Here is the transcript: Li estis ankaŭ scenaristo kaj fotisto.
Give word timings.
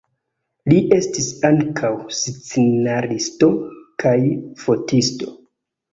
Li 0.71 0.77
estis 0.95 1.27
ankaŭ 1.49 1.91
scenaristo 2.21 3.51
kaj 4.05 4.17
fotisto. 4.65 5.31